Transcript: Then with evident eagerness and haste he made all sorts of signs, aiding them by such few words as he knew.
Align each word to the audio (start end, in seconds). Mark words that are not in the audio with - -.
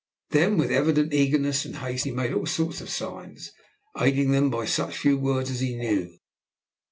Then 0.31 0.57
with 0.57 0.71
evident 0.71 1.13
eagerness 1.13 1.63
and 1.63 1.75
haste 1.75 2.05
he 2.05 2.11
made 2.11 2.33
all 2.33 2.47
sorts 2.47 2.81
of 2.81 2.89
signs, 2.89 3.51
aiding 3.95 4.31
them 4.31 4.49
by 4.49 4.65
such 4.65 4.97
few 4.97 5.19
words 5.19 5.51
as 5.51 5.59
he 5.59 5.75
knew. 5.75 6.17